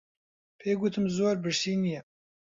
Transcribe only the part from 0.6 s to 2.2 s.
گوتم زۆر برسی نییە.